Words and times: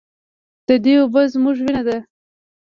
د 0.67 0.69
دې 0.83 0.93
اوبه 1.01 1.21
زموږ 1.33 1.57
وینه 1.61 1.81
ده 1.87 1.97